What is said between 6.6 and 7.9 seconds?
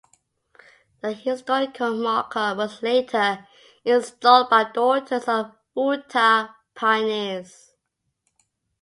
Pioneers.